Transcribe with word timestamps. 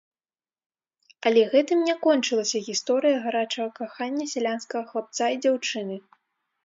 Але 1.29 1.41
гэтым 1.51 1.83
не 1.89 1.95
кончылася 2.07 2.63
гісторыя 2.69 3.17
гарачага 3.25 3.69
кахання 3.79 4.25
сялянскага 4.33 4.83
хлапца 4.93 5.25
і 5.37 5.43
дзяўчыны. 5.45 5.95